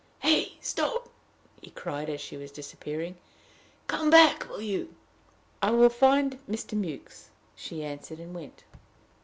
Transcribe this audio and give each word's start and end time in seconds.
"Hey! 0.21 0.53
stop," 0.61 1.09
he 1.61 1.69
cried, 1.69 2.09
as 2.09 2.19
she 2.19 2.35
was 2.35 2.51
disappearing. 2.51 3.17
"Come 3.85 4.09
back, 4.09 4.49
will 4.49 4.59
you?" 4.63 4.95
"I 5.61 5.69
will 5.69 5.89
find 5.89 6.39
Mr. 6.49 6.73
Mewks," 6.75 7.27
she 7.55 7.83
answered, 7.83 8.17
and 8.17 8.33
went. 8.33 8.63